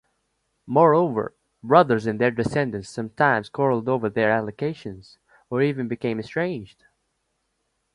Moreover, 0.65 1.35
brothers 1.61 2.07
and 2.07 2.19
their 2.19 2.31
descendants 2.31 2.89
sometimes 2.89 3.49
quarreled 3.49 3.87
over 3.87 4.09
their 4.09 4.31
allocations, 4.35 5.17
or 5.47 5.61
even 5.61 5.87
became 5.87 6.19
estranged. 6.19 6.85